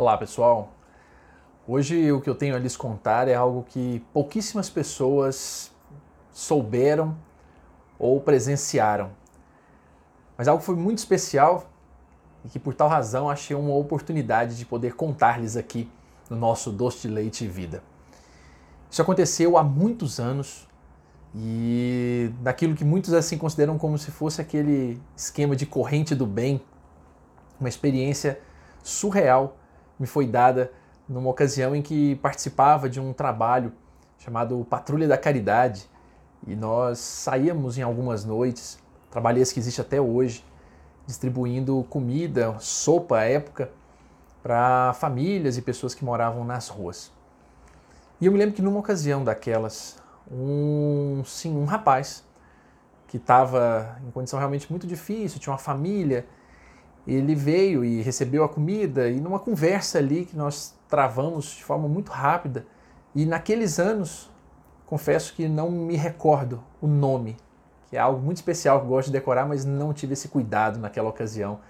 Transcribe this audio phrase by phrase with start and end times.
[0.00, 0.72] Olá pessoal,
[1.68, 5.70] hoje o que eu tenho a lhes contar é algo que pouquíssimas pessoas
[6.32, 7.14] souberam
[7.98, 9.10] ou presenciaram,
[10.38, 11.68] mas algo que foi muito especial
[12.42, 15.86] e que por tal razão achei uma oportunidade de poder contar-lhes aqui
[16.30, 17.82] no nosso Doce de Leite e Vida.
[18.90, 20.66] Isso aconteceu há muitos anos
[21.34, 26.58] e daquilo que muitos assim consideram como se fosse aquele esquema de corrente do bem,
[27.60, 28.40] uma experiência
[28.82, 29.59] surreal
[30.00, 30.72] me foi dada
[31.06, 33.72] numa ocasião em que participava de um trabalho
[34.18, 35.88] chamado Patrulha da Caridade
[36.46, 38.78] e nós saíamos em algumas noites,
[39.10, 40.44] trabalho que existe até hoje,
[41.06, 43.70] distribuindo comida, sopa à época,
[44.42, 47.12] para famílias e pessoas que moravam nas ruas.
[48.20, 49.98] E eu me lembro que numa ocasião daquelas,
[50.30, 52.24] um, sim, um rapaz
[53.06, 56.26] que estava em condição realmente muito difícil, tinha uma família,
[57.14, 61.88] ele veio e recebeu a comida e numa conversa ali que nós travamos de forma
[61.88, 62.66] muito rápida
[63.14, 64.30] e naqueles anos
[64.86, 67.36] confesso que não me recordo o nome,
[67.88, 70.78] que é algo muito especial que eu gosto de decorar, mas não tive esse cuidado
[70.78, 71.60] naquela ocasião.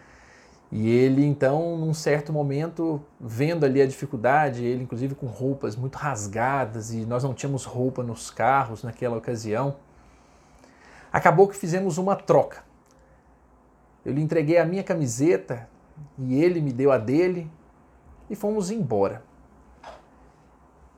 [0.72, 5.96] E ele então, num certo momento, vendo ali a dificuldade, ele inclusive com roupas muito
[5.96, 9.77] rasgadas e nós não tínhamos roupa nos carros naquela ocasião,
[11.12, 12.69] acabou que fizemos uma troca.
[14.04, 15.68] Eu lhe entreguei a minha camiseta
[16.18, 17.50] e ele me deu a dele
[18.28, 19.22] e fomos embora.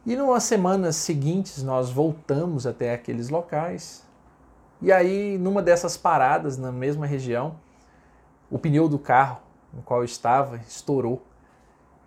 [0.05, 4.05] E nas semanas seguintes nós voltamos até aqueles locais.
[4.81, 7.55] E aí, numa dessas paradas na mesma região,
[8.51, 9.41] o pneu do carro
[9.73, 11.23] no qual eu estava estourou.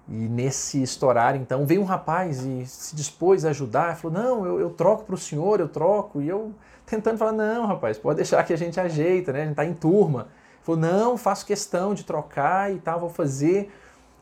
[0.07, 3.95] E nesse estourar, então, veio um rapaz e se dispôs a ajudar.
[3.97, 6.21] Falou: Não, eu, eu troco para o senhor, eu troco.
[6.21, 6.53] E eu
[6.85, 9.39] tentando falar: Não, rapaz, pode deixar que a gente ajeita, né?
[9.39, 10.27] A gente está em turma.
[10.65, 13.71] Falou, não, faço questão de trocar e tal, vou fazer.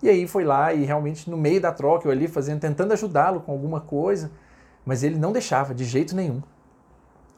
[0.01, 3.39] E aí foi lá e realmente no meio da troca, eu ali fazendo, tentando ajudá-lo
[3.39, 4.29] com alguma coisa,
[4.85, 6.43] mas ele não deixava de jeito nenhum.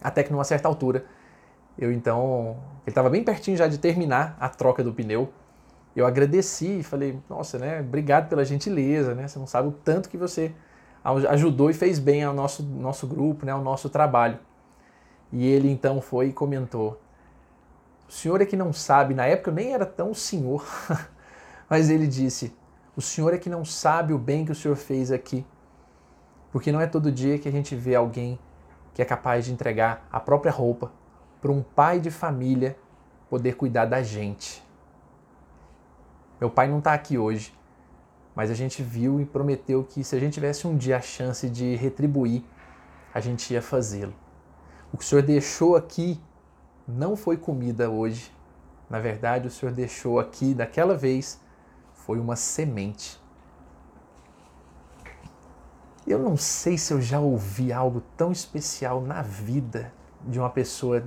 [0.02, 1.06] Até que numa certa altura,
[1.78, 5.32] eu então, ele estava bem pertinho já de terminar a troca do pneu.
[5.96, 9.28] Eu agradeci e falei, nossa, né, obrigado pela gentileza, né?
[9.28, 10.52] Você não sabe o tanto que você
[11.30, 14.40] ajudou e fez bem ao nosso nosso grupo, né, ao nosso trabalho.
[15.32, 17.00] E ele então foi e comentou:
[18.08, 20.66] o senhor é que não sabe, na época eu nem era tão senhor,
[21.70, 22.56] mas ele disse:
[22.96, 25.46] O senhor é que não sabe o bem que o senhor fez aqui.
[26.52, 28.40] Porque não é todo dia que a gente vê alguém
[28.94, 30.92] que é capaz de entregar a própria roupa
[31.42, 32.78] para um pai de família
[33.30, 34.64] poder cuidar da gente.
[36.40, 37.54] Meu pai não está aqui hoje,
[38.34, 41.50] mas a gente viu e prometeu que se a gente tivesse um dia a chance
[41.50, 42.44] de retribuir,
[43.14, 44.14] a gente ia fazê-lo.
[44.94, 46.22] O que o senhor deixou aqui
[46.88, 48.32] não foi comida hoje.
[48.90, 51.40] Na verdade, o Senhor deixou aqui daquela vez
[52.06, 53.20] foi uma semente.
[56.06, 59.92] Eu não sei se eu já ouvi algo tão especial na vida
[60.22, 61.04] de uma pessoa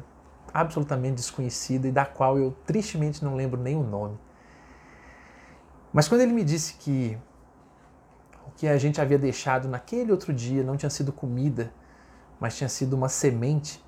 [0.52, 4.18] absolutamente desconhecida e da qual eu tristemente não lembro nem o nome.
[5.92, 7.16] Mas quando ele me disse que
[8.44, 11.72] o que a gente havia deixado naquele outro dia não tinha sido comida,
[12.40, 13.80] mas tinha sido uma semente,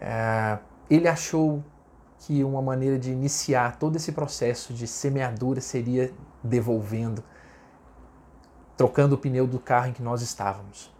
[0.00, 1.62] é, ele achou
[2.20, 7.22] que uma maneira de iniciar todo esse processo de semeadura seria devolvendo,
[8.76, 10.92] trocando o pneu do carro em que nós estávamos.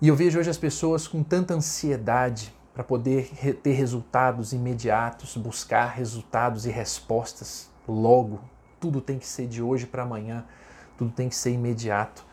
[0.00, 3.28] E eu vejo hoje as pessoas com tanta ansiedade para poder
[3.62, 8.40] ter resultados imediatos, buscar resultados e respostas logo.
[8.78, 10.44] Tudo tem que ser de hoje para amanhã,
[10.96, 12.24] tudo tem que ser imediato.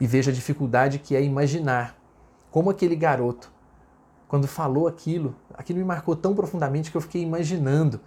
[0.00, 1.96] E vejo a dificuldade que é imaginar
[2.50, 3.52] como aquele garoto
[4.28, 7.98] quando falou aquilo, aquilo me marcou tão profundamente que eu fiquei imaginando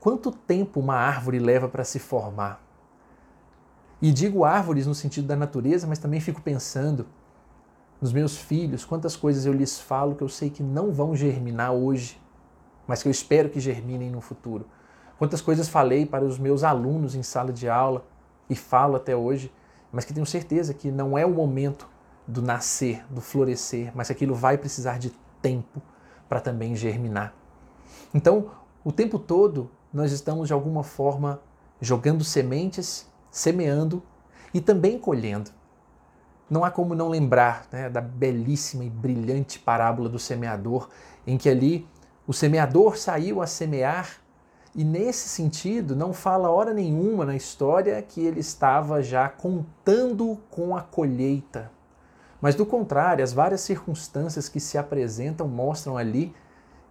[0.00, 2.60] quanto tempo uma árvore leva para se formar.
[4.02, 7.06] E digo árvores no sentido da natureza, mas também fico pensando
[8.00, 11.72] nos meus filhos, quantas coisas eu lhes falo que eu sei que não vão germinar
[11.72, 12.20] hoje,
[12.84, 14.66] mas que eu espero que germinem no futuro.
[15.16, 18.04] Quantas coisas falei para os meus alunos em sala de aula
[18.50, 19.52] e falo até hoje,
[19.92, 21.88] mas que tenho certeza que não é o momento
[22.26, 25.12] do nascer, do florescer, mas que aquilo vai precisar de
[25.42, 25.82] tempo
[26.28, 27.34] para também germinar.
[28.14, 28.50] Então,
[28.84, 31.40] o tempo todo nós estamos de alguma forma
[31.80, 34.02] jogando sementes, semeando
[34.54, 35.50] e também colhendo.
[36.48, 40.88] Não há como não lembrar né, da belíssima e brilhante parábola do semeador,
[41.26, 41.86] em que ali
[42.26, 44.22] o semeador saiu a semear
[44.74, 50.74] e nesse sentido não fala hora nenhuma na história que ele estava já contando com
[50.74, 51.70] a colheita
[52.42, 56.34] mas do contrário, as várias circunstâncias que se apresentam mostram ali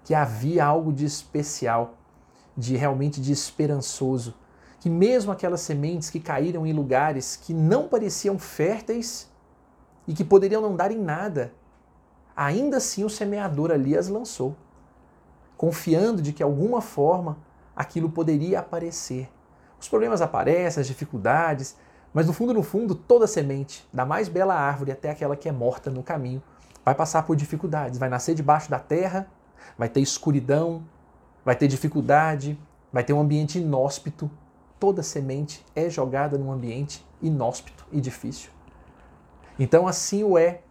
[0.06, 1.96] que havia algo de especial,
[2.56, 4.34] de realmente de esperançoso,
[4.80, 9.30] que mesmo aquelas sementes que caíram em lugares que não pareciam férteis
[10.08, 11.54] e que poderiam não dar em nada,
[12.34, 14.56] ainda assim o semeador ali as lançou,
[15.58, 17.38] confiando de que alguma forma
[17.76, 19.30] aquilo poderia aparecer.
[19.78, 21.76] Os problemas aparecem, as dificuldades,
[22.14, 25.52] mas no fundo, no fundo, toda semente, da mais bela árvore até aquela que é
[25.52, 26.44] morta no caminho,
[26.84, 29.28] vai passar por dificuldades, vai nascer debaixo da terra,
[29.78, 30.84] vai ter escuridão,
[31.46, 32.60] vai ter dificuldade,
[32.92, 34.30] vai ter um ambiente inóspito.
[34.80, 38.50] Toda semente é jogada num ambiente inóspito e difícil.
[39.60, 40.62] Então, assim o é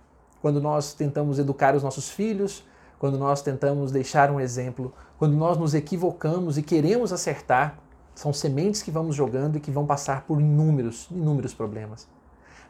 [0.42, 2.64] quando nós tentamos educar os nossos filhos,
[2.98, 7.78] quando nós tentamos deixar um exemplo, quando nós nos equivocamos e queremos acertar,
[8.14, 12.08] são sementes que vamos jogando e que vão passar por inúmeros, inúmeros problemas.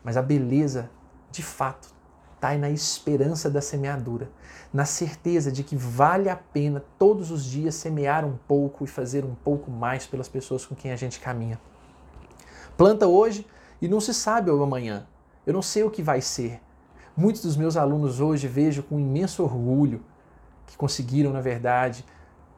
[0.04, 0.90] Mas a beleza,
[1.30, 1.92] de fato,
[2.34, 4.30] está na esperança da semeadura,
[4.72, 9.24] na certeza de que vale a pena todos os dias semear um pouco e fazer
[9.24, 11.60] um pouco mais pelas pessoas com quem a gente caminha.
[12.76, 13.46] Planta hoje
[13.82, 15.06] e não se sabe o amanhã.
[15.46, 16.60] Eu não sei o que vai ser.
[17.14, 20.02] Muitos dos meus alunos hoje vejo com imenso orgulho
[20.66, 22.04] que conseguiram, na verdade,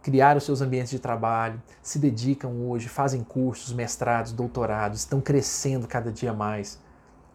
[0.03, 5.87] criar os seus ambientes de trabalho, se dedicam hoje, fazem cursos, mestrados, doutorados, estão crescendo
[5.87, 6.79] cada dia mais.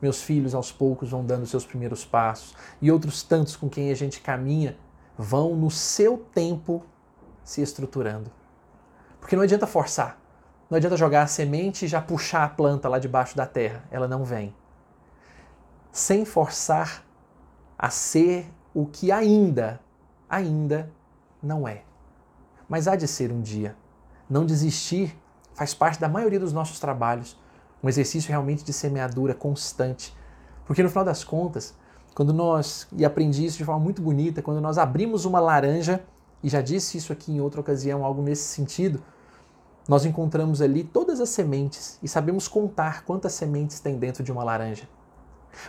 [0.02, 3.96] Meus filhos, aos poucos, vão dando seus primeiros passos e outros tantos com quem a
[3.96, 4.78] gente caminha
[5.18, 6.84] vão, no seu tempo,
[7.44, 8.30] se estruturando.
[9.20, 10.20] Porque não adianta forçar,
[10.70, 14.08] não adianta jogar a semente e já puxar a planta lá debaixo da terra, ela
[14.08, 14.54] não vem.
[15.92, 17.04] Sem forçar
[17.78, 19.80] a ser o que ainda,
[20.30, 20.92] ainda
[21.42, 21.88] não é
[22.68, 23.76] mas há de ser um dia.
[24.30, 25.18] Não desistir
[25.54, 27.38] faz parte da maioria dos nossos trabalhos,
[27.82, 30.16] um exercício realmente de semeadura constante.
[30.66, 31.74] Porque no final das contas,
[32.14, 36.04] quando nós, e aprendi isso de forma muito bonita, quando nós abrimos uma laranja,
[36.44, 39.02] e já disse isso aqui em outra ocasião, algo nesse sentido,
[39.88, 44.44] nós encontramos ali todas as sementes e sabemos contar quantas sementes tem dentro de uma
[44.44, 44.88] laranja.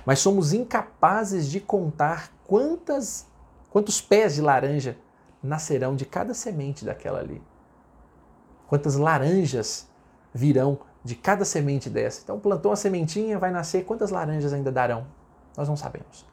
[0.05, 3.27] Mas somos incapazes de contar quantas,
[3.71, 4.99] quantos pés de laranja
[5.43, 7.43] nascerão de cada semente daquela ali.
[8.67, 9.88] Quantas laranjas
[10.32, 12.20] virão de cada semente dessa.
[12.23, 15.06] Então, plantou uma sementinha, vai nascer, quantas laranjas ainda darão?
[15.56, 16.26] Nós não sabemos.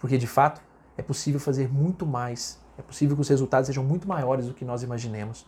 [0.00, 0.60] Porque, de fato,
[0.96, 2.58] é possível fazer muito mais.
[2.78, 5.46] É possível que os resultados sejam muito maiores do que nós imaginemos.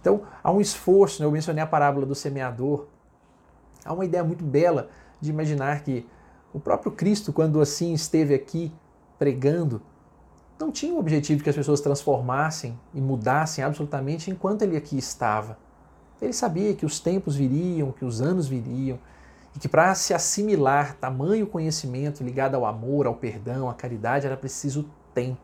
[0.00, 1.26] Então, há um esforço, né?
[1.26, 2.86] eu mencionei a parábola do semeador.
[3.84, 6.06] Há uma ideia muito bela de imaginar que
[6.52, 8.72] o próprio Cristo, quando assim esteve aqui
[9.18, 9.80] pregando,
[10.62, 15.58] não tinha o objetivo que as pessoas transformassem e mudassem absolutamente enquanto ele aqui estava.
[16.20, 18.96] Ele sabia que os tempos viriam, que os anos viriam,
[19.56, 24.36] e que para se assimilar tamanho conhecimento ligado ao amor, ao perdão, à caridade, era
[24.36, 25.40] preciso tempo.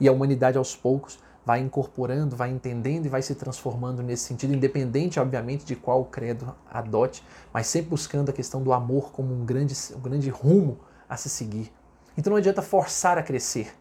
[0.00, 4.54] E a humanidade aos poucos vai incorporando, vai entendendo e vai se transformando nesse sentido,
[4.54, 7.22] independente, obviamente, de qual credo adote,
[7.52, 11.28] mas sempre buscando a questão do amor como um grande, um grande rumo a se
[11.28, 11.70] seguir.
[12.16, 13.74] Então não adianta forçar a crescer.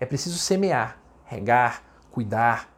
[0.00, 2.68] É preciso semear, regar, cuidar.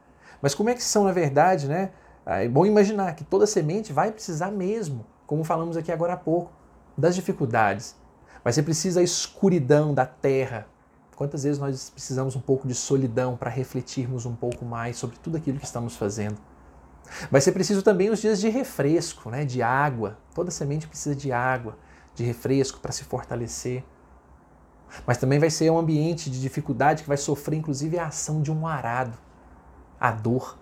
[0.42, 1.92] Mas como é que são, na verdade, né?
[2.26, 6.16] Ah, é bom imaginar que toda semente vai precisar mesmo, como falamos aqui agora há
[6.16, 6.52] pouco,
[6.98, 7.96] das dificuldades.
[8.44, 10.66] Vai ser preciso a escuridão da terra.
[11.14, 15.36] Quantas vezes nós precisamos um pouco de solidão para refletirmos um pouco mais sobre tudo
[15.36, 16.38] aquilo que estamos fazendo?
[17.30, 19.44] Vai ser preciso também os dias de refresco, né?
[19.44, 20.18] de água.
[20.34, 21.76] Toda semente precisa de água,
[22.14, 23.84] de refresco para se fortalecer.
[25.06, 28.52] Mas também vai ser um ambiente de dificuldade que vai sofrer, inclusive, a ação de
[28.52, 29.16] um arado,
[29.98, 30.58] a dor.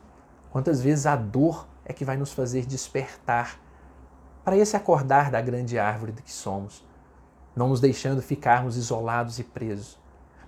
[0.50, 3.60] Quantas vezes a dor é que vai nos fazer despertar
[4.44, 6.84] para esse acordar da grande árvore que somos,
[7.54, 9.98] não nos deixando ficarmos isolados e presos.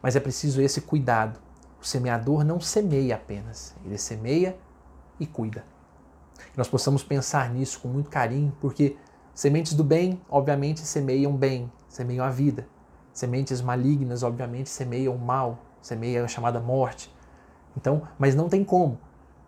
[0.00, 1.38] Mas é preciso esse cuidado.
[1.80, 4.56] O semeador não semeia apenas, ele semeia
[5.18, 5.64] e cuida.
[6.50, 8.96] Que nós possamos pensar nisso com muito carinho, porque
[9.34, 12.66] sementes do bem, obviamente, semeiam bem, semeiam a vida.
[13.12, 17.14] Sementes malignas, obviamente, semeiam mal, semeiam a chamada morte.
[17.76, 18.98] Então, mas não tem como.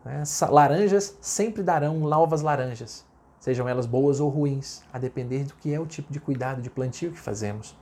[0.05, 0.23] Né?
[0.51, 3.05] Laranjas sempre darão novas laranjas,
[3.41, 6.69] sejam elas boas ou ruins, a depender do que é o tipo de cuidado de
[6.69, 7.77] plantio que fazemos.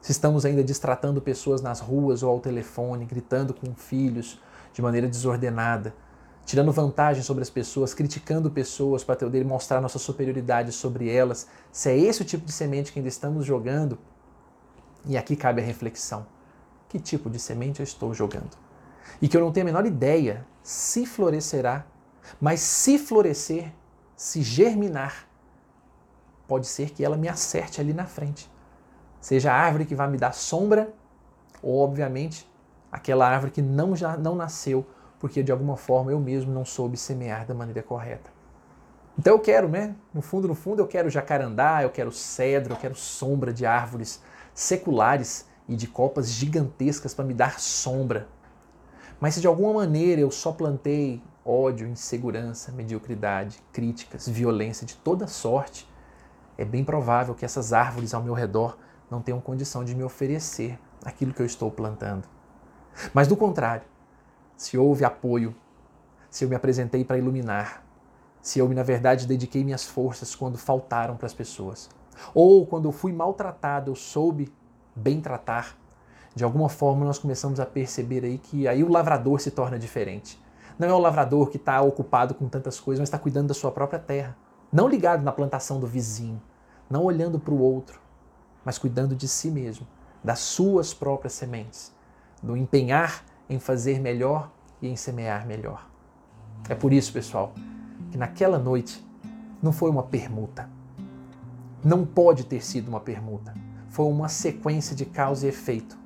[0.00, 4.40] Se estamos ainda distratando pessoas nas ruas ou ao telefone, gritando com filhos
[4.72, 5.94] de maneira desordenada,
[6.44, 11.90] tirando vantagem sobre as pessoas, criticando pessoas para poder mostrar nossa superioridade sobre elas, se
[11.90, 13.98] é esse o tipo de semente que ainda estamos jogando,
[15.08, 16.26] e aqui cabe a reflexão:
[16.88, 18.56] que tipo de semente eu estou jogando?
[19.20, 21.84] E que eu não tenho a menor ideia se florescerá,
[22.40, 23.72] mas se florescer,
[24.14, 25.26] se germinar,
[26.46, 28.50] pode ser que ela me acerte ali na frente.
[29.20, 30.92] Seja a árvore que vai me dar sombra,
[31.60, 32.48] ou, obviamente,
[32.92, 34.86] aquela árvore que não, já, não nasceu
[35.18, 38.30] porque de alguma forma eu mesmo não soube semear da maneira correta.
[39.18, 39.96] Então eu quero, né?
[40.14, 44.22] No fundo, no fundo, eu quero jacarandá, eu quero cedro, eu quero sombra de árvores
[44.58, 48.26] seculares e de copas gigantescas para me dar sombra.
[49.20, 55.28] Mas se de alguma maneira eu só plantei ódio, insegurança, mediocridade, críticas, violência de toda
[55.28, 55.88] sorte,
[56.56, 58.76] é bem provável que essas árvores ao meu redor
[59.08, 62.26] não tenham condição de me oferecer aquilo que eu estou plantando.
[63.14, 63.86] Mas do contrário,
[64.56, 65.54] se houve apoio,
[66.28, 67.86] se eu me apresentei para iluminar,
[68.42, 71.88] se eu, na verdade, dediquei minhas forças quando faltaram para as pessoas.
[72.34, 74.52] Ou quando eu fui maltratado, eu soube
[74.94, 75.76] bem tratar.
[76.34, 80.40] De alguma forma, nós começamos a perceber aí que aí o lavrador se torna diferente.
[80.78, 83.72] Não é o lavrador que está ocupado com tantas coisas, mas está cuidando da sua
[83.72, 84.36] própria terra.
[84.72, 86.40] Não ligado na plantação do vizinho,
[86.88, 88.00] não olhando para o outro,
[88.64, 89.86] mas cuidando de si mesmo,
[90.22, 91.92] das suas próprias sementes,
[92.42, 95.88] do empenhar em fazer melhor e em semear melhor.
[96.68, 97.52] É por isso, pessoal,
[98.10, 99.04] que naquela noite
[99.62, 100.68] não foi uma permuta.
[101.84, 103.54] Não pode ter sido uma permuta.
[103.88, 105.96] Foi uma sequência de causa e efeito.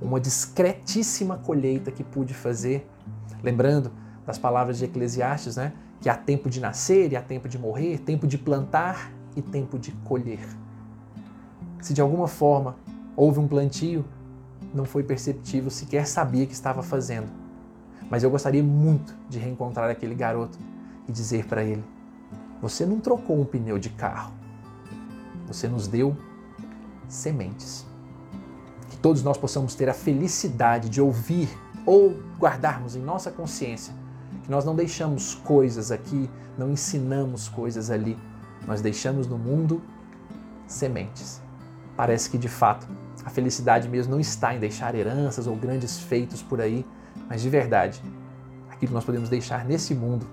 [0.00, 2.86] Uma discretíssima colheita que pude fazer,
[3.42, 3.90] lembrando
[4.26, 5.72] das palavras de Eclesiastes, né?
[6.00, 9.78] Que há tempo de nascer e há tempo de morrer, tempo de plantar e tempo
[9.78, 10.46] de colher.
[11.80, 12.76] Se de alguma forma
[13.16, 14.04] houve um plantio,
[14.74, 17.30] não foi perceptível, sequer sabia que estava fazendo.
[18.10, 20.58] Mas eu gostaria muito de reencontrar aquele garoto
[21.08, 21.84] e dizer para ele:
[22.60, 24.32] Você não trocou um pneu de carro,
[25.46, 26.16] você nos deu
[27.08, 27.86] sementes.
[28.90, 31.48] Que todos nós possamos ter a felicidade de ouvir
[31.86, 33.94] ou guardarmos em nossa consciência
[34.44, 38.16] que nós não deixamos coisas aqui, não ensinamos coisas ali,
[38.66, 39.82] nós deixamos no mundo
[40.66, 41.40] sementes.
[41.96, 42.86] Parece que de fato
[43.24, 46.84] a felicidade mesmo não está em deixar heranças ou grandes feitos por aí,
[47.26, 48.02] mas de verdade,
[48.68, 50.26] aquilo que nós podemos deixar nesse mundo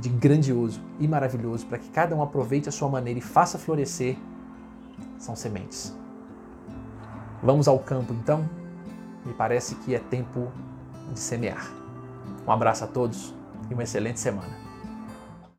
[0.00, 4.16] de grandioso e maravilhoso para que cada um aproveite a sua maneira e faça florescer
[5.18, 5.94] são sementes.
[7.42, 8.48] Vamos ao campo então?
[9.24, 10.50] Me parece que é tempo
[11.12, 11.70] de semear.
[12.46, 13.34] Um abraço a todos
[13.70, 14.67] e uma excelente semana.